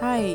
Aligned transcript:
Hi 0.00 0.32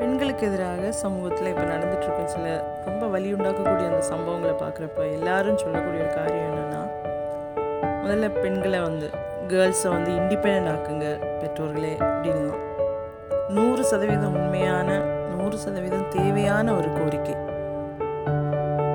பெண்களுக்கு 0.00 0.46
எதிராக 0.46 0.90
சமூகத்தில் 1.00 1.50
இப்போ 1.50 1.64
நடந்துட்டுருக்கும் 1.64 2.30
சில 2.32 2.46
ரொம்ப 2.86 3.04
வலி 3.06 3.28
உண்டாக்கக்கூடிய 3.34 3.86
அந்த 3.90 4.02
சம்பவங்களை 4.10 4.54
பார்க்குறப்ப 4.62 5.04
எல்லாரும் 5.12 5.58
சொல்லக்கூடிய 5.58 6.00
ஒரு 6.00 6.12
காரியம் 6.14 6.46
என்னென்னா 6.48 6.80
முதல்ல 8.02 8.28
பெண்களை 8.38 8.80
வந்து 8.80 9.08
கேர்ள்ஸை 9.48 9.90
வந்து 9.90 10.10
இண்டிபெண்ட் 10.18 10.70
ஆக்குங்க 10.72 11.06
பெற்றோர்களே 11.40 11.92
அப்படின்னு 12.06 12.42
தான். 12.48 12.64
நூறு 13.50 13.84
சதவீதம் 13.84 14.36
உண்மையான 14.36 14.88
நூறு 15.32 15.58
சதவீதம் 15.58 16.08
தேவையான 16.08 16.74
ஒரு 16.74 16.90
கோரிக்கை. 16.98 17.36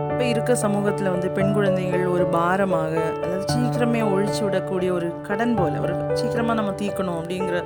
இப்போ 0.10 0.26
இருக்க 0.34 0.56
சமூகத்தில் 0.56 1.10
வந்து 1.10 1.30
பெண் 1.30 1.54
குழந்தைகள் 1.54 2.06
ஒரு 2.08 2.26
பாரமாக 2.36 2.94
அதாவது 3.16 3.46
சீக்கிரமே 3.54 4.02
ஒழிச்சு 4.12 4.42
விடக்கூடிய 4.46 4.92
ஒரு 4.92 5.08
கடன் 5.28 5.56
போல 5.56 5.82
ஒரு 5.82 5.96
சீக்கிரமாக 6.14 6.60
நம்ம 6.60 6.74
தீர்க்கணும் 6.82 7.18
அப்படிங்கிற 7.18 7.58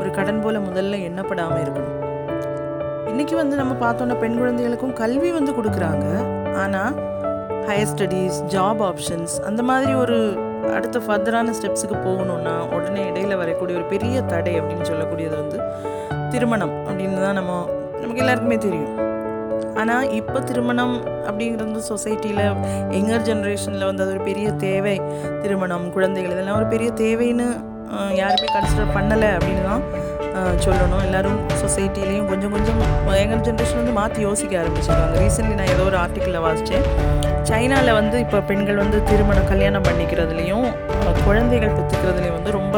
ஒரு 0.00 0.10
கடன் 0.18 0.42
போல 0.44 0.58
முதல்ல 0.68 0.98
எண்ணப்படாமல் 1.08 1.62
இருக்கணும். 1.64 1.96
இன்னைக்கு 3.12 3.34
வந்து 3.40 3.54
நம்ம 3.60 3.72
பார்த்தோன்னா 3.84 4.16
பெண் 4.22 4.38
குழந்தைகளுக்கும் 4.40 4.94
கல்வி 5.00 5.30
வந்து 5.38 5.52
கொடுக்குறாங்க. 5.58 6.06
ஆனால் 6.62 6.94
ஹையர் 7.68 7.90
ஸ்டடீஸ் 7.92 8.38
ஜாப் 8.54 8.80
ஆப்ஷன்ஸ் 8.90 9.34
அந்த 9.48 9.62
மாதிரி 9.70 9.92
ஒரு 10.02 10.16
அடுத்த 10.76 10.98
ஃபர்தரான 11.06 11.52
ஸ்டெப்ஸுக்கு 11.58 11.96
போகணுன்னா 12.06 12.54
உடனே 12.76 13.02
இடையில 13.10 13.36
வரக்கூடிய 13.42 13.76
ஒரு 13.80 13.86
பெரிய 13.92 14.16
தடை 14.32 14.54
அப்படின்னு 14.60 14.88
சொல்லக்கூடியது 14.90 15.36
வந்து 15.42 15.58
திருமணம் 16.32 16.74
அப்படின்னு 16.88 17.20
தான் 17.26 17.38
நம்ம 17.40 17.52
நமக்கு 18.00 18.22
எல்லாருக்குமே 18.24 18.58
தெரியும். 18.66 18.92
ஆனால் 19.80 20.06
இப்போ 20.18 20.38
திருமணம் 20.48 20.94
அப்படிங்கிறது 21.28 21.82
சொசைட்டியில் 21.90 22.46
எங்கர் 22.98 23.26
ஜென்ரேஷனில் 23.28 23.88
வந்து 23.88 24.04
அது 24.04 24.14
ஒரு 24.16 24.22
பெரிய 24.28 24.48
தேவை. 24.64 24.96
திருமணம் 25.42 25.86
குழந்தைகள் 25.96 26.34
இதெல்லாம் 26.36 26.58
ஒரு 26.60 26.68
பெரிய 26.74 26.90
தேவைன்னு 27.02 27.46
யாருமே 28.20 28.48
கன்சிடர் 28.56 28.94
பண்ணலை 28.96 29.28
அப்படின்னு 29.36 29.62
தான் 29.70 29.84
சொல்லணும். 30.64 31.02
எல்லாரும் 31.06 31.38
சொசைட்டிலையும் 31.62 32.28
கொஞ்சம் 32.30 32.52
கொஞ்சம் 32.56 32.80
எங்கள் 33.22 33.42
ஜென்ரேஷன் 33.46 33.80
வந்து 33.80 33.94
மாற்றி 33.98 34.20
யோசிக்க 34.26 34.52
ஆரம்பிச்சிருக்காங்க. 34.60 35.16
ரீசெண்ட்லி 35.22 35.54
நான் 35.60 35.72
ஏதோ 35.74 35.84
ஒரு 35.90 35.96
ஆர்டிக்கிளில் 36.02 36.44
வாசித்தேன் 36.46 36.86
சைனாவில் 37.48 37.96
வந்து 37.98 38.16
இப்போ 38.24 38.38
பெண்கள் 38.50 38.80
வந்து 38.82 38.98
திருமணம் 39.10 39.48
கல்யாணம் 39.52 39.86
பண்ணிக்கிறதுலையும் 39.88 40.66
குழந்தைகள் 41.26 41.74
பெற்றுக்கிறதுலையும் 41.78 42.36
வந்து 42.38 42.50
ரொம்ப 42.58 42.76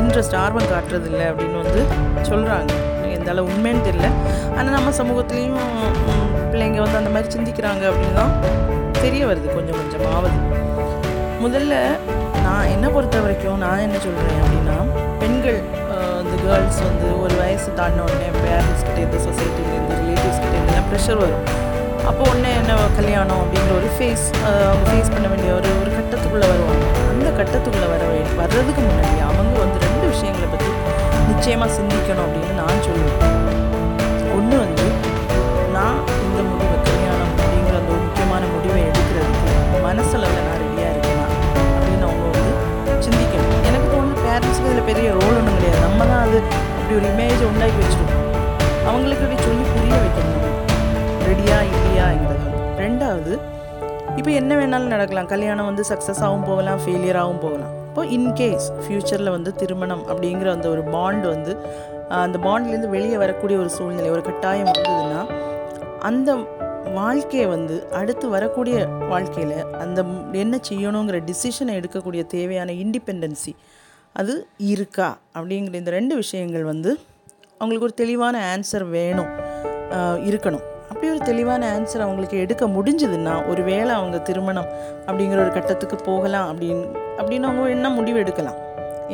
இன்ட்ரெஸ்ட் 0.00 0.36
ஆர்வம் 0.42 0.70
காட்டுறதில்ல 0.72 1.22
அப்படின்னு 1.32 1.58
வந்து 1.64 1.82
சொல்கிறாங்க 2.30 2.70
எந்த 3.16 3.28
அளவு 3.32 3.50
உண்மைன்னு 3.54 3.86
தெரியல. 3.88 4.08
ஆனால் 4.56 4.74
நம்ம 4.76 4.92
சமூகத்துலேயும் 5.00 5.60
பிள்ளைங்க 6.52 6.80
வந்து 6.84 7.00
அந்த 7.00 7.10
மாதிரி 7.14 7.28
சிந்திக்கிறாங்க 7.36 7.84
அப்படின்னு 7.90 8.18
தான் 8.22 8.34
தெரிய 9.04 9.22
வருது 9.30 9.48
கொஞ்சம் 9.58 9.78
கொஞ்சமாவது. 9.80 10.38
முதல்ல 11.44 11.74
நான் 12.48 12.70
என்னை 12.74 12.88
பொறுத்த 12.96 13.16
வரைக்கும் 13.24 13.62
நான் 13.64 13.82
என்ன 13.86 13.96
சொல்கிறேன் 14.06 14.40
அப்படின்னா 14.42 14.76
பெண்கள் 15.22 15.58
இந்த 16.20 16.34
கேர்ள்ஸ் 16.44 16.80
வந்து 16.88 17.08
ஒரு 17.24 17.34
வயசு 17.40 17.68
தாண்டின 17.78 18.04
உடனே 18.08 18.28
பேரண்ட்ஸ் 18.42 18.84
கிட்டேருந்து 18.86 19.20
சொசைட்டிலேருந்து 19.26 19.96
ரிலேட்டிவ்ஸ் 20.02 20.40
கிட்டே 20.44 20.82
ப்ரெஷர் 20.90 21.20
வரும். 21.22 21.44
அப்போ 22.10 22.22
உடனே 22.30 22.50
என்ன 22.60 22.76
கல்யாணம் 22.98 23.40
அப்படிங்கிற 23.42 23.72
ஒரு 23.80 23.88
ஃபேஸ் 23.96 24.26
அவங்க 24.68 24.84
ஃபேஸ் 24.90 25.12
பண்ண 25.14 25.26
வேண்டிய 25.32 25.50
ஒரு 25.58 25.70
ஒரு 25.80 25.90
கட்டத்துக்குள்ளே 25.96 26.46
வருவாங்க. 26.52 26.86
அந்த 27.12 27.28
கட்டத்துக்குள்ளே 27.38 27.88
வர 27.94 28.04
வர்றதுக்கு 28.40 28.82
முன்னாடி 28.88 29.18
அவங்க 29.30 29.56
வந்து 29.64 29.78
ரெண்டு 29.86 30.06
விஷயங்களை 30.14 30.48
பற்றி 30.54 30.70
நிச்சயமாக 31.32 31.70
சிந்திக்கணும் 31.78 32.26
அப்படின்னு 32.26 32.56
நான் 32.62 32.84
சொல்லுவேன். 32.88 33.37
இப்படி 46.88 47.00
ஒரு 47.04 47.08
இமேஜை 47.14 47.46
உண்டாக்கி 47.48 47.78
வச்சுருக்கோம் 47.80 48.28
அவங்களுக்கு 48.90 49.24
இப்படி 49.24 49.42
சொல்லி 49.46 49.64
புரிய 49.72 49.96
வைக்கணும். 50.02 50.44
ரெடியா 51.26 51.56
இல்லையாங்கிறது 51.70 52.46
ரெண்டாவது 52.82 53.32
இப்போ 54.18 54.30
என்ன 54.38 54.52
வேணாலும் 54.58 54.92
நடக்கலாம். 54.94 55.28
கல்யாணம் 55.32 55.68
வந்து 55.70 55.84
சக்ஸஸாகவும் 55.90 56.46
போகலாம் 56.50 56.80
ஃபெயிலியராகவும் 56.84 57.42
போகலாம். 57.44 57.72
இப்போ 57.88 58.02
இன்கேஸ் 58.16 58.68
ஃப்யூச்சரில் 58.84 59.30
வந்து 59.36 59.50
திருமணம் 59.60 60.04
அப்படிங்கிற 60.10 60.50
அந்த 60.56 60.66
ஒரு 60.74 60.84
பாண்ட் 60.94 61.26
வந்து 61.34 61.54
அந்த 62.24 62.38
பாண்ட்லேருந்து 62.46 62.90
வெளியே 62.96 63.18
வரக்கூடிய 63.24 63.58
ஒரு 63.64 63.72
சூழ்நிலை 63.76 64.08
ஒரு 64.16 64.24
கட்டாயம் 64.30 64.70
வந்ததுன்னா 64.72 65.22
அந்த 66.10 66.38
வாழ்க்கையை 66.98 67.48
வந்து 67.56 67.78
அடுத்து 68.00 68.28
வரக்கூடிய 68.36 68.78
வாழ்க்கையில் 69.12 69.58
அந்த 69.84 69.98
என்ன 70.44 70.60
செய்யணுங்கிற 70.70 71.20
டிசிஷனை 71.30 71.74
எடுக்கக்கூடிய 71.80 72.24
தேவையான 72.36 72.70
இண்டிபெண்டன்சி 72.84 73.54
அது 74.20 74.34
இருக்கா? 74.72 75.08
அப்படிங்கிற 75.36 75.74
இந்த 75.80 75.90
ரெண்டு 75.90 76.14
விஷயங்கள் 76.22 76.64
வந்து 76.64 76.90
அவங்களுக்கு 77.58 77.86
ஒரு 77.88 77.94
தெளிவான 78.00 78.36
ஆன்சர் 78.54 78.84
வேணும். 78.96 79.30
இருக்கணும். 80.28 80.64
அப்படி 80.90 81.08
ஒரு 81.14 81.20
தெளிவான 81.30 81.62
ஆன்சர் 81.74 82.04
அவங்களுக்கு 82.06 82.36
எடுக்க 82.44 82.64
முடிஞ்சதுன்னா 82.66 83.34
ஒருவேளை 83.50 83.92
அவங்க 83.98 84.18
திருமணம் 84.28 84.68
அப்படிங்கிற 85.06 85.38
ஒரு 85.44 85.52
கட்டத்துக்கு 85.52 85.96
போகலாம் 86.08 86.48
அப்படின்னு 86.52 86.86
அப்படின்னு 87.20 87.48
அவங்க 87.50 87.68
என்ன 87.76 87.88
முடிவு 87.98 88.18
எடுக்கலாம்? 88.18 88.58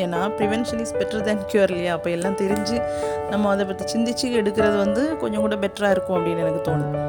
ஏன்னா 0.04 0.20
prevention 0.38 0.80
is 0.84 0.94
better 1.00 1.24
than 1.26 1.42
cure 1.52 1.72
இல்லையா? 1.74 1.92
அப்போ 1.92 2.10
எல்லாம் 2.10 2.38
தெரிஞ்சு 2.42 2.76
நம்ம 3.30 3.50
அதை 3.50 3.64
பற்றி 3.66 3.84
சிந்திச்சு 3.94 4.26
எடுக்கிறது 4.40 4.76
வந்து 4.76 5.02
கொஞ்சம் 5.16 5.44
கூட 5.46 5.56
பெட்டராக 5.64 5.94
இருக்கும் 5.96 6.16
அப்படின்னு 6.18 6.44
எனக்கு 6.46 6.62
தோணுது. 6.70 7.02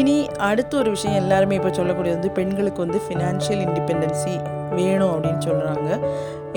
இனி 0.00 0.16
அடுத்த 0.50 0.72
ஒரு 0.76 0.90
விஷயம் 0.90 1.18
எல்லாருமே 1.22 1.54
இப்போ 1.54 1.72
சொல்லக்கூடியது 1.80 2.16
வந்து 2.18 2.30
பெண்களுக்கு 2.30 2.80
வந்து 2.86 3.00
ஃபினான்ஷியல் 3.08 3.64
இண்டிபெண்டன்சி 3.66 4.34
வேணும் 4.74 5.12
அப்படின்னு 5.14 5.42
சொல்கிறாங்க 5.48 5.90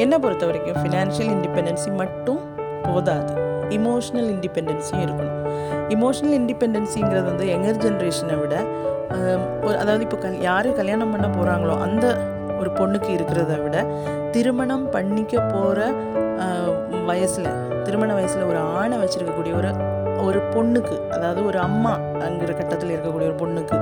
என்னை 0.04 0.18
பொறுத்த 0.24 0.46
வரைக்கும் 0.50 0.80
ஃபினான்ஷியல் 0.82 1.32
இண்டிபெண்டன்சி 1.36 1.90
மட்டும் 2.02 2.42
போதாது. 2.88 3.32
இமோஷ்னல் 3.78 4.30
இண்டிபெண்டன்ஸும் 4.34 5.02
இருக்கணும். 5.06 5.38
இமோஷ்னல் 5.96 6.36
இண்டிபெண்டன்சிங்கிறது 6.40 7.26
வந்து 7.32 7.46
யங்கர் 7.54 7.82
ஜென்ரேஷனை 7.86 8.36
விட 8.42 8.56
ஒரு 9.66 9.76
அதாவது 9.82 10.04
இப்போ 10.08 10.18
கல் 10.24 10.42
யார் 10.48 10.68
கல்யாணம் 10.80 11.12
பண்ண 11.14 11.28
போகிறாங்களோ 11.28 11.76
அந்த 11.86 12.06
ஒரு 12.60 12.70
பொண்ணுக்கு 12.80 13.10
இருக்கிறத 13.18 13.56
விட 13.64 13.78
திருமணம் 14.32 14.86
பண்ணிக்க 14.96 15.42
போகிற 15.54 15.80
வயசில் 17.10 17.50
திருமண 17.86 18.12
வயசில் 18.14 18.50
ஒரு 18.52 18.60
ஆணை 18.80 18.96
வச்சுருக்கக்கூடிய 19.02 19.54
ஒரு 19.60 19.72
ஒரு 20.28 20.40
பொண்ணுக்கு 20.54 20.96
அதாவது 21.16 21.42
ஒரு 21.46 21.60
அம்மா 21.60 21.94
அங்கிற 22.28 22.52
கட்டத்தில் 22.60 22.94
இருக்கக்கூடிய 22.96 23.28
ஒரு 23.32 23.38
பொண்ணுக்கு 23.42 23.78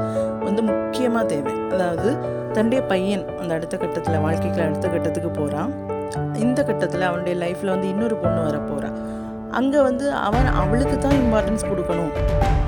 வந்து 0.45 0.61
முக்கியமாக 0.71 1.23
தேவை. 1.25 1.53
அதாவது 1.73 2.09
தன்னுடைய 2.55 2.81
பையன் 2.91 3.25
அந்த 3.41 3.51
அடுத்த 3.53 3.75
கட்டத்தில் 3.77 4.23
வாழ்க்கைக்கு 4.25 4.61
அடுத்த 4.61 4.87
கட்டத்துக்கு 4.87 5.31
போகிறான் 5.31 5.71
இந்த 6.35 6.59
கட்டத்தில் 6.63 7.01
அவனுடைய 7.01 7.35
லைஃப்பில் 7.43 7.73
வந்து 7.73 7.87
இன்னொரு 7.87 8.15
பொண்ணு 8.15 8.39
வரப்போகிறான் 8.47 8.97
அங்கே 9.51 9.81
வந்து 9.81 10.05
அவன் 10.27 10.47
அவளுக்கு 10.61 10.95
தான் 10.97 11.17
இம்பார்ட்டன்ஸ் 11.23 11.67
கொடுக்கணும். 11.69 12.13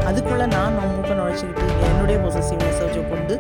அதுக்குள்ளே 0.10 0.46
நான் 0.46 0.76
நான் 0.78 0.92
மூக்க 0.94 1.12
நுழைச்சிக்கிட்டு 1.20 1.66
என்னுடைய 1.88 2.18
பொசசிவ்னஸை 2.26 2.84
வச்சு 2.86 3.02
கொண்டு 3.10 3.36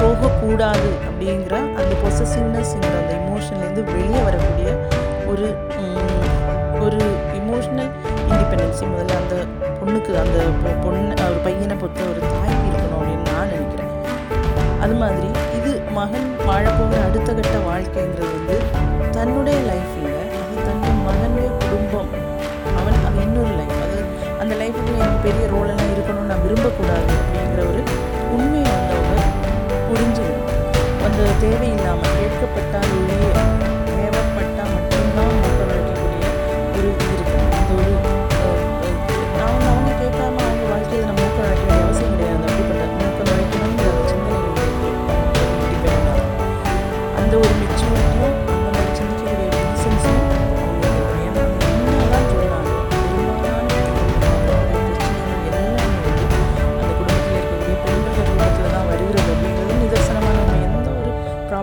போகக்கூடாது 0.00 0.88
அப்படிங்கிற 1.08 1.54
அந்த 1.80 1.92
பொசசிவ்னஸ்ங்கிற 2.02 2.94
அந்த 3.02 3.14
இமோஷன்லேருந்து 3.22 3.84
வெளியே 3.92 4.22
வரக்கூடிய 4.28 4.68
ஒரு 5.30 5.46
ஒரு 6.84 7.00
இமோஷனல் 7.40 7.90
இண்டிபெண்டன்சி 8.30 8.84
முதல்ல 8.92 9.16
அந்த 9.22 9.36
பொண்ணுக்கு 9.80 10.12
அந்த 10.24 10.38
பொண்ணு 10.84 11.14
ஒரு 11.26 11.40
பையனை 11.46 11.76
பொறுத்த 11.76 12.02
ஒரு 12.12 12.20
தாய்க்கு 12.32 12.66
இருக்கணும் 12.70 12.98
அப்படின்னு 12.98 13.26
நான் 13.30 13.52
நினைக்கிறேன். 13.54 13.92
அது 14.84 14.94
மாதிரி 15.02 15.28
இது 15.58 15.72
மகன் 15.98 16.28
வாழப்போகிற 16.48 17.00
அடுத்த 17.08 17.28
கட்ட 17.32 17.56
வாழ்க்கைங்கிறது 17.70 18.31
தன்னுடைய 19.22 19.58
லைஃப்பில் 19.70 20.14
அது 20.42 20.54
தன்னுடைய 20.66 20.94
மகனுடைய 21.06 21.48
குடும்பம். 21.58 22.08
அவன் 22.78 22.96
அது 23.08 23.18
இன்னொரு 23.26 23.52
லைஃப் 23.58 23.76
அது 23.84 23.98
அந்த 24.40 24.54
லைஃபுக்கு 24.60 24.92
எனக்கு 24.96 25.20
பெரிய 25.26 25.44
ரோல் 25.52 25.68
எல்லாம் 25.72 25.92
இருக்கணும்னு 25.94 26.30
நான் 26.30 26.42
விரும்பக்கூடாது 26.44 27.12
அப்படிங்கிற 27.20 27.62
ஒரு 27.70 27.82
உண்மையை 28.34 28.72
வந்து 28.72 28.94
அவங்க 28.96 29.20
புரிஞ்சுக்கணும். 29.88 30.48
அந்த 31.06 31.28
தேவையில்லாமல் 31.42 32.16
கேட்கப்பட்டால் 32.18 32.90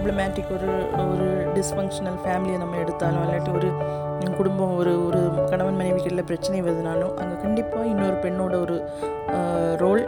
ப்ராப்ளமேட்டிக் 0.09 0.51
ஒரு 0.55 0.69
ஒரு 1.11 1.25
டிஸ்ஃபங்க்ஷனல் 1.55 2.15
ஃபேமிலியை 2.21 2.59
நம்ம 2.61 2.77
எடுத்தாலும் 2.83 3.19
இல்லாட்டி 3.23 3.51
ஒரு 3.57 3.67
குடும்பம் 4.37 4.71
ஒரு 4.79 4.93
ஒரு 5.07 5.19
கணவன் 5.51 5.77
மனைவிகளில் 5.79 6.27
பிரச்சனை 6.29 6.59
வருதுனாலும் 6.67 7.13
அங்கே 7.21 7.35
கண்டிப்பாக 7.43 7.89
இன்னொரு 7.91 8.17
பெண்ணோட 8.23 8.55
ஒரு 8.65 8.77
ரோல் 9.83 10.01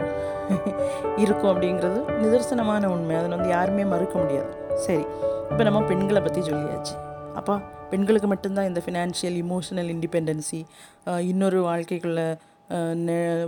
இருக்கும் 1.22 1.50
அப்படிங்கிறது 1.52 2.00
நிதர்சனமான 2.22 2.90
உண்மை. 2.94 3.14
அதை 3.20 3.28
வந்து 3.34 3.48
யாருமே 3.56 3.84
மறுக்க 3.92 4.14
முடியாது. 4.22 4.50
சரி 4.86 5.04
இப்போ 5.50 5.62
நம்ம 5.68 5.82
பெண்களை 5.90 6.22
பற்றி 6.26 6.42
சொல்லியாச்சு. 6.50 6.94
அப்பா 7.40 7.56
பெண்களுக்கு 7.92 8.30
மட்டும்தான் 8.32 8.68
இந்த 8.70 8.82
ஃபினான்ஷியல் 8.86 9.38
இமோஷனல் 9.44 9.90
இண்டிபெண்டன்சி 9.94 10.60
இன்னொரு 11.32 11.60
வாழ்க்கைக்குள்ளே 11.70 12.26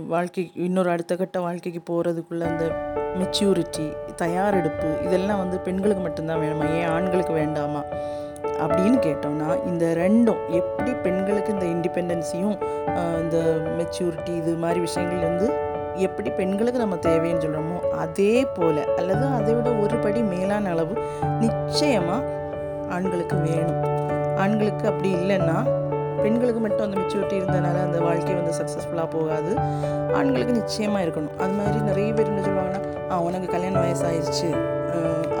வாழ்க்கை 0.07 0.51
இன்னொரு 0.55 0.89
அடுத்த 0.89 1.15
கட்ட 1.15 1.39
வாழ்க்கைக்கு 1.39 1.81
போகிறதுக்குள்ள 1.89 2.43
அந்த 2.43 2.65
மெச்சூரிட்டி 3.19 3.85
தயாரெடுப்பு 4.21 5.01
இதெல்லாம் 5.05 5.37
வந்து 5.37 5.57
பெண்களுக்கு 5.59 6.03
மட்டும்தான் 6.03 6.41
வேணுமா? 6.41 6.65
ஏன் 6.75 6.87
ஆண்களுக்கு 6.87 7.33
வேண்டாமா? 7.33 7.81
அப்படின்னு 8.63 8.97
கேட்டோம்னா 9.05 9.65
இந்த 9.65 9.85
ரெண்டும் 9.97 10.41
எப்படி 10.51 10.91
பெண்களுக்கு 10.93 11.53
இந்த 11.53 11.65
இண்டிபெண்டன்ஸையும் 11.65 12.57
இந்த 13.23 13.37
மெச்சூரிட்டி 13.79 14.37
இது 14.37 14.55
மாதிரி 14.55 14.79
விஷயங்கள் 14.79 15.27
வந்து 15.29 15.47
எப்படி 15.95 16.29
பெண்களுக்கு 16.29 16.79
நம்ம 16.79 16.95
தேவைன்னு 16.95 17.43
சொல்கிறோமோ 17.45 17.79
அதே 17.89 18.45
போல் 18.45 18.95
அல்லது 18.95 19.25
அதை 19.25 19.53
விட 19.53 19.69
ஒரு 19.75 19.97
படி 19.97 20.21
மேலான 20.21 20.69
அளவு 20.69 20.95
நிச்சயமாக 21.39 22.33
ஆண்களுக்கு 22.89 23.35
வேணும். 23.35 23.81
ஆண்களுக்கு 24.37 24.87
அப்படி 24.87 25.13
இல்லைன்னா 25.13 25.57
பெண்களுக்கு 26.23 26.61
மட்டும் 26.65 26.85
அந்த 26.87 26.97
மெச்சூரிட்டி 27.01 27.35
இருந்ததுனால 27.39 27.81
அந்த 27.87 27.99
வாழ்க்கை 28.07 28.35
வந்து 28.39 28.53
சக்ஸஸ்ஃபுல்லாக 28.59 29.09
போகாது. 29.17 29.51
ஆண்களுக்கு 30.19 30.59
நிச்சயமாக 30.61 31.05
இருக்கணும். 31.05 31.35
அது 31.43 31.53
மாதிரி 31.59 31.79
நிறைய 31.89 32.09
பேர் 32.17 32.31
என்ன 32.33 32.43
சொல்லுவாங்கன்னா 32.47 32.81
ஆ 33.11 33.21
உனக்கு 33.27 33.47
கல்யாண 33.55 33.75
வயசாயிருச்சு. 33.85 34.49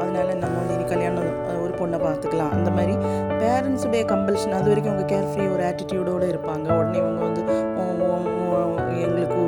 அதனால 0.01 0.27
நம்ம 0.41 0.55
வந்து 0.61 0.75
இனி 0.77 0.85
கல்யாணம் 0.93 1.29
ஒரு 1.63 1.73
பொண்ணை 1.79 1.97
பார்த்துக்கலாம். 2.05 2.53
அந்த 2.57 2.69
மாதிரி 2.77 2.95
பேரண்ட்ஸுடைய 3.41 4.03
கம்பல்ஷன் 4.11 4.57
அது 4.59 4.69
வரைக்கும் 4.71 4.93
அவங்க 4.93 5.07
கேர் 5.13 5.29
ஃப்ரீ 5.31 5.45
ஒரு 5.55 5.63
ஆட்டிடியூடோடு 5.69 6.27
இருப்பாங்க. 6.33 6.67
உடனே 6.79 6.97
இவங்க 7.03 7.21
வந்து 7.27 7.41
எங்களுக்கு 9.05 9.41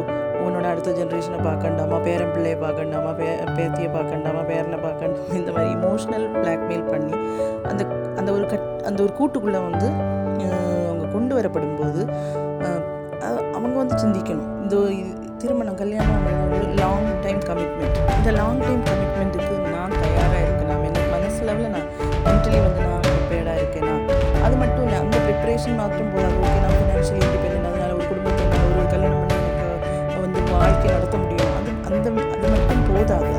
உன்னோட 0.45 0.65
அடுத்த 0.71 0.91
ஜென்ரேஷனை 0.99 1.39
பார்க்கண்டாமா? 1.47 1.97
பேரன் 2.07 2.33
பிள்ளையை 2.33 2.57
பார்க்கண்டாமா? 2.65 3.11
பே 3.19 3.27
பேத்தியை 3.57 3.89
பார்க்கண்டாமா? 3.95 4.41
பேரனை 4.51 4.79
பார்க்கண்டாமா? 4.85 5.33
இந்த 5.39 5.51
மாதிரி 5.55 5.71
இமோஷ்னல் 5.77 6.27
பிளாக்மெயில் 6.37 6.85
பண்ணி 6.91 7.15
அந்த 7.71 7.83
அந்த 8.19 8.29
ஒரு 8.37 8.45
கட் 8.53 8.67
அந்த 8.89 8.99
ஒரு 9.05 9.13
கூட்டுக்குள்ளே 9.19 9.61
வந்து 9.69 9.89
கொண்டு 11.15 11.33
வரப்படும் 11.37 11.77
போது 11.81 12.01
அவங்க 13.57 13.75
வந்து 13.81 13.95
சிந்திக்கணும். 14.03 14.49
இந்த 14.63 14.75
திருமணம் 15.41 15.79
கல்யாணம் 15.81 16.25
ஒரு 16.55 16.67
லாங் 16.81 17.09
டைம் 17.25 17.41
கமிட்மெண்ட் 17.49 17.97
இந்த 18.19 18.31
லாங் 18.39 18.61
டைம் 18.67 18.83
கமிட்மெண்ட்டுக்கு 18.89 19.55
நான் 19.75 19.97
தயாராக 20.03 20.41
இருக்கேன்? 20.45 20.63
எனக்கு 20.89 21.45
லெவலில் 21.49 21.73
நான் 21.75 21.89
மென்டலி 22.25 22.59
வந்து 22.65 22.81
நான் 22.87 23.03
ப்ரிப்பேர்டாக 23.07 23.59
இருக்கேனா? 23.61 23.95
அது 24.45 24.55
மட்டும் 24.61 24.83
இல்லை 24.85 24.97
அந்த 25.03 25.17
ப்ரிப்பரேஷன் 25.25 25.79
மாத்திரம் 25.81 26.11
போதாது. 26.15 26.37
ஓகே 26.43 26.59
நான் 26.65 26.75
ஃபினான்ஷியலி 26.79 27.21
இண்டிபெண்ட் 27.27 27.67
அதனால் 27.69 27.95
ஒரு 27.97 28.07
குடும்பத்தை 28.11 28.43
ஒரு 28.79 28.87
கல்யாணம் 28.93 29.21
பண்ணி 29.23 29.47
எனக்கு 29.51 30.23
வந்து 30.25 30.41
வாழ்க்கை 30.53 30.87
நடத்த 30.95 31.17
முடியும். 31.23 31.53
அது 31.87 31.95
அந்த 31.99 32.09
அது 32.35 32.47
மட்டும் 32.55 32.85
போதாது. 32.91 33.36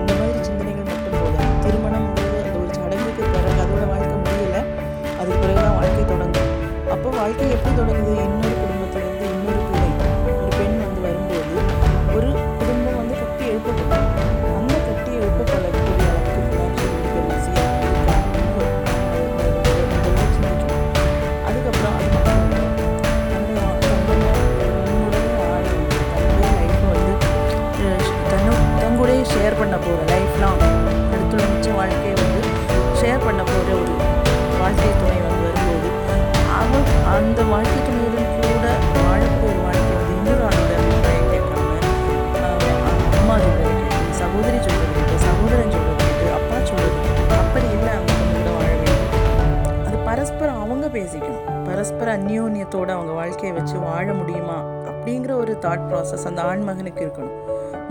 பரஸ்பர 51.78 52.12
அந்யோன்யத்தோடு 52.18 52.90
அவங்க 52.94 53.12
வாழ்க்கையை 53.18 53.50
வச்சு 53.56 53.74
வாழ 53.80 54.06
முடியுமா 54.20 54.56
அப்படிங்கிற 54.90 55.32
ஒரு 55.42 55.52
தாட் 55.64 55.84
ப்ராசஸ் 55.90 56.24
அந்த 56.30 56.40
ஆண்மகனுக்கு 56.48 57.02
இருக்கணும். 57.04 57.36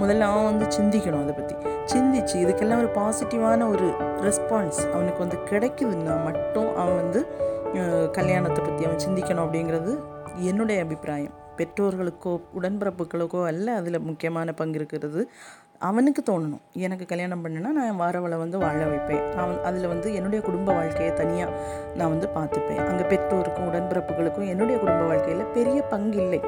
முதல்ல 0.01 0.25
அவன் 0.29 0.47
வந்து 0.49 0.65
சிந்திக்கணும் 0.77 1.21
அதை 1.23 1.33
பற்றி 1.37 1.55
சிந்திச்சு 1.93 2.35
இதுக்கெல்லாம் 2.43 2.81
ஒரு 2.83 2.91
பாசிட்டிவான 2.97 3.69
ஒரு 3.73 3.87
ரெஸ்பான்ஸ் 4.27 4.81
அவனுக்கு 4.95 5.23
வந்து 5.25 5.39
கிடைக்குதுன்னா 5.51 6.15
மட்டும் 6.27 6.69
அவன் 6.81 6.99
வந்து 7.01 7.21
கல்யாணத்தை 8.19 8.59
பற்றி 8.65 8.83
அவன் 8.89 9.03
சிந்திக்கணும் 9.07 9.45
அப்படிங்கிறது 9.45 9.93
என்னுடைய 10.51 10.79
அபிப்பிராயம். 10.85 11.35
பெற்றோர்களுக்கோ 11.59 12.33
உடன்பிறப்புகளுக்கோ 12.59 13.39
அல்ல 13.51 13.67
அதில் 13.73 14.05
முக்கியமான 14.09 14.51
பங்கு 14.59 14.79
இருக்கிறது 14.79 15.21
அவனுக்கு 15.79 16.21
தோணணும். 16.29 16.61
எனக்கு 16.85 17.05
கல்யாணம் 17.09 17.41
பண்ணுனா 17.45 17.69
நான் 17.77 17.99
வாரவளை 18.01 18.37
வந்து 18.41 18.57
வாழ 18.63 18.79
வைப்பேன். 18.91 19.25
அவன் 19.41 19.59
அதில் 19.67 19.89
வந்து 19.91 20.07
என்னுடைய 20.17 20.39
குடும்ப 20.45 20.69
வாழ்க்கையை 20.77 21.11
தனியாக 21.13 21.51
நான் 21.97 22.11
வந்து 22.13 22.27
பார்த்துப்பேன். 22.37 22.81
அங்கே 22.87 23.03
பெற்றோருக்கும் 23.11 23.67
உடன்பிறப்புகளுக்கும் 23.69 24.49
என்னுடைய 24.53 24.77
குடும்ப 24.83 25.03
வாழ்க்கையில் 25.09 25.43
பெரிய 25.57 25.81
பங்கு 25.91 26.17
இல்லை 26.23 26.39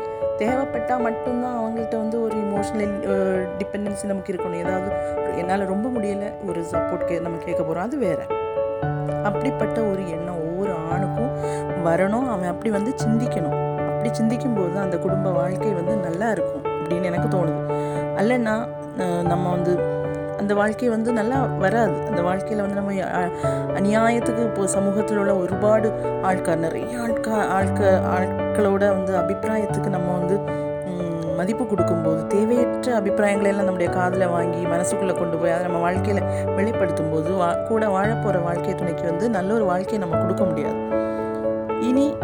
தேவைப்பட்டால் 0.41 1.03
மட்டும்தான் 1.07 1.57
அவங்கள்ட்ட 1.59 1.95
வந்து 2.03 2.17
ஒரு 2.25 2.35
இமோஷனல் 2.45 2.95
டிபெண்டன்சி 3.59 4.11
நமக்கு 4.11 4.33
இருக்கணும். 4.33 4.61
ஏதாவது 4.65 4.89
என்னால் 5.41 5.69
ரொம்ப 5.73 5.87
முடியலை 5.97 6.31
ஒரு 6.47 6.61
சப்போர்ட் 6.71 7.07
கே 7.09 7.19
நம்ம 7.19 7.43
கேட்க 7.45 7.61
போகிறோம் 7.63 7.85
அது 7.87 7.97
வேறு. 8.05 8.25
அப்படிப்பட்ட 9.29 9.77
ஒரு 9.91 10.01
எண்ணம் 10.15 10.41
ஒவ்வொரு 10.47 10.73
ஆணுக்கும் 10.91 11.31
வரணும். 11.87 12.27
அவன் 12.33 12.51
அப்படி 12.53 12.69
வந்து 12.77 12.93
சிந்திக்கணும். 13.05 13.57
அப்படி 13.91 14.11
சிந்திக்கும் 14.19 14.57
போது 14.57 14.73
தான் 14.73 14.85
அந்த 14.87 14.97
குடும்ப 15.05 15.29
வாழ்க்கை 15.39 15.71
வந்து 15.79 15.95
நல்லா 16.07 16.27
இருக்கும் 16.35 16.65
அப்படின்னு 16.81 17.09
எனக்கு 17.11 17.29
தோணுது. 17.37 17.63
அல்லைன்னா 18.21 18.53
நம்ம 19.31 19.45
வந்து 19.49 19.73
அந்த 20.41 20.53
வாழ்க்கை 20.53 20.89
வந்து 20.89 21.11
நல்லா 21.11 21.37
வராது. 21.63 21.95
அந்த 22.09 22.21
வாழ்க்கையில் 22.21 22.61
வந்து 22.61 22.77
நம்ம 22.79 22.91
அநியாயத்துக்கு 23.79 24.41
இப்போ 24.43 24.67
சமூகத்தில் 24.67 25.17
உள்ள 25.17 25.35
ஒருபாடு 25.35 25.89
ஆட்கள் 26.21 26.63
நிறைய 26.65 26.97
ஆட்கா 27.05 27.37
ஆட்க 27.57 27.81
ஆட்களோட 28.15 28.83
வந்து 28.97 29.13
அபிப்பிராயத்துக்கு 29.17 29.89
நம்ம 29.89 30.11
வந்து 30.19 30.37
மதிப்பு 31.39 31.65
கொடுக்கும்போது 31.65 32.21
தேவையற்ற 32.27 32.95
அபிப்பிராயங்களை 32.95 33.49
எல்லாம் 33.51 33.65
நம்முடைய 33.65 33.89
காதில் 33.91 34.25
வாங்கி 34.27 34.61
மனசுக்குள்ளே 34.65 35.13
கொண்டு 35.17 35.37
போய் 35.37 35.51
அதை 35.51 35.63
நம்ம 35.67 35.79
வாழ்க்கையில் 35.79 36.23
வெளிப்படுத்தும் 36.55 37.11
போது 37.11 37.33
வா 37.33 37.49
கூட 37.69 37.85
வாழப்போகிற 37.87 38.41
வாழ்க்கை 38.43 38.75
துணைக்கு 38.75 39.05
வந்து 39.05 39.29
நல்ல 39.29 39.53
ஒரு 39.53 39.65
வாழ்க்கையை 39.65 39.99
நம்ம 40.05 40.21
கொடுக்க 40.23 40.43
முடியாது. 40.43 40.79
இனி 41.81 42.15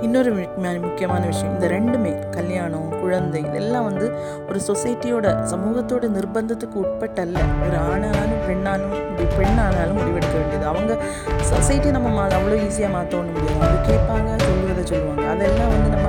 இன்னொரு 0.00 0.48
முக்கியமான 0.80 1.26
விஷயம். 1.26 1.52
இந்த 1.52 1.66
ரெண்டுமே 1.66 2.28
கல்யாணம் 2.28 3.00
குழந்தை 3.00 3.44
இதெல்லாம் 3.44 3.84
வந்து 3.84 4.12
ஒரு 4.48 4.60
சொசைட்டியோட 4.66 5.42
சமூகத்தோட 5.42 6.08
நிர்பந்தத்துக்கு 6.08 6.76
உட்பட்டல்ல. 6.76 7.38
ஒரு 7.66 7.76
ஆணானாலும் 7.76 8.44
பெண்ணாலும் 8.48 8.92
முடி- 8.92 9.38
பெண்ணானாலும் 9.38 9.96
முடிவெடுக்க 9.96 10.32
வேண்டியது. 10.32 10.66
அவங்க 10.66 10.96
சொசைட்டி 11.40 11.90
நம்ம 11.90 12.08
மா 12.08 12.26
அவ்வளோ 12.26 12.56
ஈஸியாக 12.56 12.90
மாற்றணும் 12.90 13.32
முடியாது. 13.32 13.60
அவங்க 13.60 13.92
கேட்பாங்க 13.92 14.42
சொல்லுவதை 14.42 14.86
சொல்லுவாங்க. 14.86 15.30
அதெல்லாம் 15.30 15.68
வந்து 15.68 15.96
நம்ம 15.96 16.08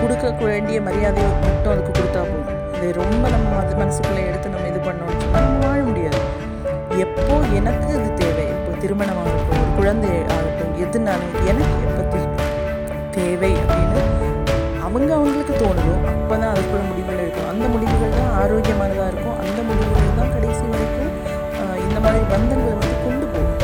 கொடுக்க 0.00 0.44
வேண்டிய 0.44 0.80
மரியாதையை 0.80 1.30
மட்டும் 1.32 1.72
அதுக்கு 1.72 2.00
கொடுத்தா 2.00 2.20
போதும். 2.20 2.74
அதை 2.74 2.92
ரொம்ப 2.92 3.28
நம்ம 3.28 3.56
அது 3.56 3.74
மனசுக்குள்ளே 3.74 4.26
எடுத்து 4.26 4.48
நம்ம 4.48 4.66
இது 4.66 4.78
பண்ணோம்னு 4.78 5.20
சொன்னால் 5.20 5.42
நம்ம 5.42 5.66
வாழ 5.66 5.80
முடியாது. 5.82 6.18
எப்போ 6.96 7.32
எனக்கு 7.54 7.88
இது 7.88 8.14
தேவை 8.14 8.48
இப்போ 8.48 8.78
திருமணம் 8.80 9.16
ஆகட்டும் 9.16 9.48
ஒரு 9.48 9.76
குழந்தை 9.76 10.10
ஆகட்டும் 10.10 10.74
எதுனாலும் 10.76 11.46
எனக்கு 11.46 11.85
தேவை 13.16 13.52
அப்படின்னு 13.62 14.02
அவங்க 14.84 15.12
அவங்களுக்கு 15.16 15.54
தோணுதோ 15.60 15.94
அப்போ 16.12 16.34
தான் 16.36 16.52
அதுக்குள்ள 16.52 16.82
முடிவுகள் 16.88 17.22
இருக்கும் 17.24 17.48
அந்த 17.50 17.64
முடிவுகள் 17.72 18.16
தான் 18.18 18.32
ஆரோக்கியமானதாக 18.40 19.10
இருக்கும் 19.12 19.38
அந்த 19.42 19.58
முடிவுகள் 19.68 20.18
தான் 20.18 20.32
கடைசி 20.34 20.64
வரைக்கும் 20.72 21.12
இந்த 21.86 21.98
மாதிரி 22.04 22.24
பந்தங்களை 22.32 22.72
வந்து 22.74 22.96
கொண்டு 23.04 23.26
போகும். 23.26 23.60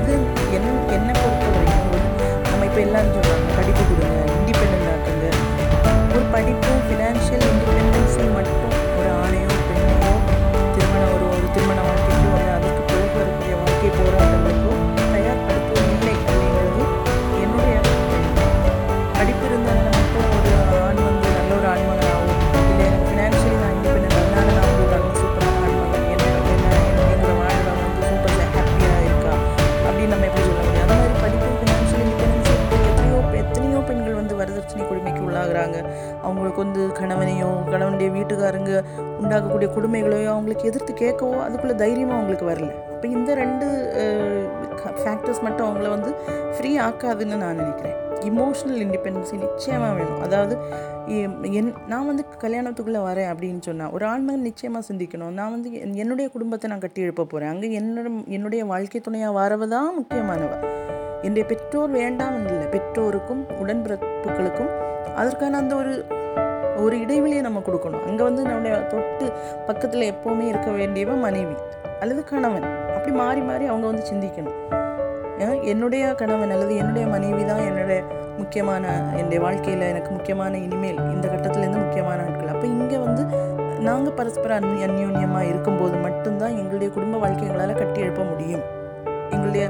இது 0.00 0.14
என் 0.56 0.66
என்னை 0.96 1.14
பொறுத்த 1.20 1.46
வரைக்கும் 1.54 2.04
நம்ம 2.46 2.64
இப்போ 2.68 2.80
எல்லாரும் 2.86 3.14
சொல்கிறாங்க 3.16 3.56
படிப்பு 3.58 3.82
கொடுங்க 3.90 4.18
இண்டிபெண்ட் 4.36 4.88
ஆக்குங்க. 4.92 5.26
ஒரு 6.12 6.24
படிப்பு 6.34 6.72
ஃபினான்ஷியல் 6.86 7.46
கேட்கவோ 41.02 41.42
அதுக்குள்ளே 41.42 41.76
தைரியமாக 41.76 42.20
அவங்களுக்கு 42.20 42.48
வரல. 42.50 42.92
அப்போ 42.92 43.08
இந்த 43.08 43.34
ரெண்டு 43.34 43.66
ஃபேக்டர்ஸ் 45.04 45.42
மட்டும் 45.42 45.66
அவங்கள 45.66 45.88
வந்து 45.88 46.14
ஃப்ரீ 46.56 46.78
ஆக்காதுன்னு 46.78 47.36
நான் 47.36 47.56
நினைக்கிறேன். 47.56 48.00
இமோஷனல் 48.20 48.78
இண்டிபெண்டன்சி 48.78 49.38
நிச்சயமாக 49.38 49.92
வேணும். 49.92 50.22
அதாவது 50.22 50.58
எ- 51.08 51.50
என் 51.50 51.74
நான் 51.88 52.06
வந்து 52.06 52.24
கல்யாணத்துக்குள்ளே 52.40 52.98
வரேன் 52.98 53.34
அப்படின்னு 53.34 53.60
சொன்னால் 53.60 53.90
ஒரு 53.90 54.06
ஆண்மகன் 54.06 54.40
நிச்சயமாக 54.40 54.84
சிந்திக்கணும். 54.92 55.30
நான் 55.30 55.50
வந்து 55.50 55.70
என்- 55.70 55.94
என்னுடைய 55.94 56.30
குடும்பத்தை 56.30 56.70
நான் 56.70 56.78
கட்டி 56.78 57.02
எழுப்ப 57.02 57.24
போகிறேன் 57.24 57.52
அங்கே 57.52 57.80
என்னோட 57.80 58.26
என்னுடைய 58.26 58.64
வாழ்க்கை 58.64 59.00
துணையாக 59.00 59.38
வரவ 59.38 59.68
தான் 59.68 59.92
முக்கியமானவ. 60.00 60.64
என்னுடைய 61.22 61.48
பெற்றோர் 61.48 61.90
வேண்டாம் 61.90 62.46
இல்லை. 62.46 62.66
பெற்றோருக்கும் 62.66 63.44
உடன்பிறப்புகளுக்கும் 63.62 64.70
அதற்கான 65.14 65.56
அந்த 65.56 65.74
ஒரு 65.74 66.04
ஒரு 66.84 66.94
இடைவெளியை 67.04 67.42
நம்ம 67.46 67.62
கொடுக்கணும். 67.66 68.04
அங்கே 68.08 68.22
வந்து 68.28 68.42
நம்முடைய 68.48 68.74
தொட்டு 68.92 69.26
பக்கத்தில் 69.68 70.10
எப்போவுமே 70.12 70.46
இருக்க 70.52 70.70
வேண்டியவ 70.80 71.16
மனைவி. 71.26 71.56
அல்லது 72.02 72.22
கணவன். 72.30 72.66
அப்படி 72.94 73.12
மாறி 73.22 73.42
மாறி 73.50 73.64
அவங்க 73.72 73.86
வந்து 73.90 74.04
சிந்திக்கணும். 74.12 74.58
என்னுடைய 75.72 76.04
கணவன் 76.20 76.52
அல்லது 76.54 76.74
என்னுடைய 76.80 77.04
மனைவி 77.12 77.42
தான் 77.50 77.62
என்னுடைய 77.68 78.00
முக்கியமான 78.40 78.84
என்னுடைய 79.18 79.38
வாழ்க்கையில் 79.44 79.88
எனக்கு 79.92 80.10
முக்கியமான 80.16 80.52
இனிமேல் 80.66 81.00
இந்த 81.14 81.26
கட்டத்துலேருந்து 81.32 81.80
முக்கியமான 81.84 82.18
ஆட்கள். 82.26 82.52
அப்போ 82.54 82.66
இங்கே 82.76 82.98
வந்து 83.06 83.22
நாங்கள் 83.88 84.16
பரஸ்பர 84.18 84.54
அந் 84.58 84.68
அந்யோன்யமாக 84.88 85.48
இருக்கும்போது 85.52 85.96
மட்டும்தான் 86.06 86.56
எங்களுடைய 86.60 86.88
குடும்ப 86.96 87.18
வாழ்க்கை 87.24 87.44
எங்களால் 87.48 87.80
கட்டி 87.80 88.00
எழுப்ப 88.04 88.24
முடியும். 88.32 88.64
எங்களுடைய 89.34 89.64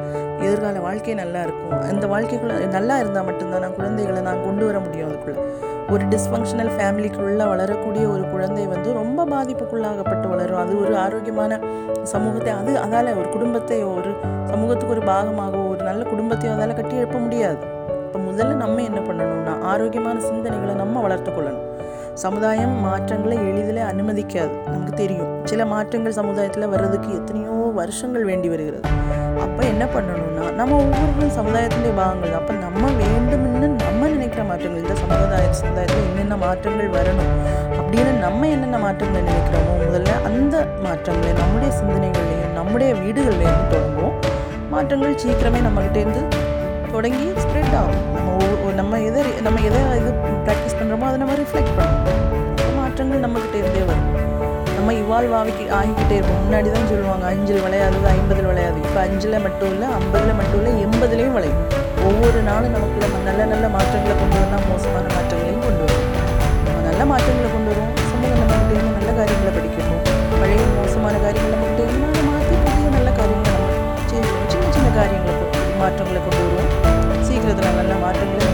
எதிர்கால 0.47 0.81
வாழ்க்கை 0.89 1.15
நல்லா 1.23 1.41
இருக்கும். 1.47 1.75
அந்த 1.91 2.07
வாழ்க்கைக்குள்ளே 2.15 2.57
நல்லா 2.79 2.95
இருந்தால் 3.03 3.29
மட்டும்தான் 3.31 3.65
நான் 3.67 3.79
குழந்தைகளை 3.81 4.23
நான் 4.29 4.45
கொண்டு 4.47 4.65
வர 4.69 4.79
முடியும் 4.87 5.09
அதுக்குள்ளே. 5.09 5.43
ஒரு 5.91 6.05
டிஸ்ஃபங்க்ஷனல் 6.13 6.71
ஃபேமிலிக்குள்ளே 6.77 7.47
வளரக்கூடிய 7.53 8.09
ஒரு 8.09 8.23
குழந்தை 8.33 8.67
வந்து 8.67 8.93
ரொம்ப 8.93 9.27
பாதிப்புக்குள்ளாகப்பட்டு 9.33 10.27
வளரும். 10.29 10.61
அது 10.63 10.73
ஒரு 10.85 10.97
ஆரோக்கியமான 10.97 11.59
சமூகத்தை 12.13 12.53
அது 12.53 12.73
அதால் 12.85 13.11
ஒரு 13.21 13.29
குடும்பத்தை 13.29 13.79
ஒரு 13.83 14.13
சமூகத்துக்கு 14.51 14.95
ஒரு 14.97 15.03
பாகமாகவோ 15.13 15.65
ஒரு 15.75 15.83
நல்ல 15.91 16.03
குடும்பத்தையோ 16.13 16.53
அதால் 16.55 16.79
கட்டி 16.81 16.97
எழுப்ப 16.97 17.19
முடியாது. 17.19 17.59
இப்போ 18.07 18.21
முதல்ல 18.29 18.55
நம்ம 18.55 18.83
என்ன 18.83 19.01
பண்ணணும்னா 19.01 19.61
ஆரோக்கியமான 19.73 20.21
சிந்தனைகளை 20.21 20.75
நம்ம 20.75 21.09
வளர்த்துக்கொள்ளணும் 21.09 21.69
சமுதாயம் 22.15 22.75
மாற்றங்களை 22.87 23.37
எளிதில் 23.51 23.83
அனுமதிக்காது. 23.91 24.55
நமக்கு 24.73 24.95
தெரியும் 25.03 25.31
சில 25.45 25.65
மாற்றங்கள் 25.65 26.19
சமுதாயத்தில் 26.19 26.67
வர்றதுக்கு 26.69 27.11
எத்தனையோ 27.21 27.55
வருஷங்கள் 27.81 28.25
வேண்டி 28.25 28.49
வருகிறது. 28.49 28.83
அப்போ 29.45 29.63
என்ன 29.73 29.85
பண்ணணும்னா 29.95 30.55
நம்ம 30.59 30.77
ஒவ்வொருவரும் 30.77 31.37
சமுதாயத்தினுடைய 31.39 31.95
பாகங்கள் 32.01 32.37
அப்போ 32.41 32.53
நம்ம 32.67 32.91
வேண்டும்னு 33.03 33.69
நம்ம 34.43 34.55
நினைக்கிற 34.59 34.77
மாற்றங்கள் 34.77 34.83
இந்த 34.83 34.95
சமுதாய 35.01 35.49
சமுதாயத்தில் 35.59 36.07
என்னென்ன 36.11 36.37
மாற்றங்கள் 36.43 36.89
வரணும் 36.95 37.33
அப்படின்னு 37.81 38.13
நம்ம 38.25 38.47
என்னென்ன 38.55 38.79
மாற்றங்களை 38.85 39.21
நினைக்கிறோமோ 39.29 39.75
முதல்ல 39.83 40.13
அந்த 40.29 40.55
மாற்றங்களை 40.87 41.33
நம்முடைய 41.41 41.71
சிந்தனைகள்லையும் 41.81 42.55
நம்முடைய 42.59 42.91
வீடுகள்லையும் 43.03 43.69
தொடங்குவோம். 43.73 44.17
மாற்றங்கள் 44.73 45.21
சீக்கிரமே 45.23 45.61
நம்மகிட்டேருந்து 45.67 46.23
தொடங்கி 46.95 47.27
ஸ்ப்ரெட் 47.45 47.77
ஆகும். 47.83 48.03
நம்ம 48.17 48.73
நம்ம 48.81 49.01
எதை 49.09 49.23
நம்ம 49.47 49.61
எதை 49.69 49.83
இது 50.01 50.11
ப்ராக்டிஸ் 50.47 50.77
பண்ணுறோமோ 50.81 51.07
அதை 51.11 51.19
நம்ம 51.23 51.37
ரிஃப்ளெக்ட் 51.43 51.75
பண்ணுவோம். 51.79 52.19
மாற்றங்கள் 52.81 53.25
நம்மக்கிட்ட 53.27 53.57
இருந்தே 53.63 53.85
வரும். 53.91 54.09
நம்ம 54.77 54.95
இவால்வ் 55.03 55.37
ஆகி 55.41 55.65
ஆகிக்கிட்டே 55.81 56.17
இருப்போம். 56.19 56.43
முன்னாடி 56.47 56.69
தான் 56.77 56.91
சொல்லுவாங்க 56.93 57.27
அஞ்சில் 57.33 57.63
விளையாதது 57.67 58.09
ஐம்பதில் 58.17 58.51
விளையாது. 58.53 58.81
இப்போ 58.87 59.01
அஞ்சில் 59.07 59.43
மட்டும் 59.47 59.73
இல்லை 59.75 59.89
ஐம்பதில் 60.01 60.39
மட்டும் 60.41 60.61
இல்லை 60.63 60.75
எண்பதுலேயும் 60.87 61.37
விளையும். 61.39 61.63
ஒவ்வொரு 62.05 62.41
நாளும் 62.43 62.75
நமக்குள்ள 62.75 63.07
நம்ம 63.07 63.25
நல்ல 63.29 63.43
நல்ல 63.53 63.67
மாற்றங்களை 63.75 64.15
கொண்டு 64.17 64.39
வந்தால் 64.39 64.67
மோசமான 64.69 65.05
மாற்றங்களையும் 65.15 65.65
கொண்டு 65.65 65.83
வரும் 65.83 66.09
நம்ம 66.67 66.79
நல்ல 66.87 67.05
மாற்றங்களை 67.11 67.49
கொண்டு 67.51 67.71
வருவோம் 67.73 67.99
சமூகம் 68.05 68.41
நம்மகிட்ட 68.43 68.73
இருந்து 68.75 68.95
நல்ல 68.99 69.13
காரியங்களை 69.19 69.53
படிக்கணும் 69.57 70.03
பழைய 70.33 70.65
மோசமான 70.77 71.21
காரியங்களை 71.25 71.53
நம்மகிட்ட 71.55 71.87
இருந்தாலும் 71.87 72.29
மாற்றி 72.31 72.57
புதிய 72.65 72.89
நல்ல 72.97 73.11
காரியங்களை 73.19 73.53
நம்ம 73.53 73.71
செய்வோம் 74.07 74.47
சின்ன 74.49 74.73
சின்ன 74.73 74.89
காரியங்களை 74.99 75.35
கொண்டு 75.35 75.79
மாற்றங்களை 75.83 76.23
கொண்டு 76.23 76.43
வருவோம் 76.45 76.73
சீக்கிரத்தில் 77.27 77.79
நல்ல 77.81 77.95
மாற்றங்களை 78.05 78.52